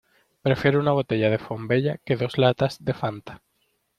Prefiero 0.41 0.79
una 0.79 0.93
botella 0.93 1.29
de 1.29 1.37
Font 1.37 1.67
Vella 1.67 1.99
que 2.03 2.15
dos 2.15 2.39
latas 2.39 2.83
de 2.83 2.95
Fanta. 2.95 3.43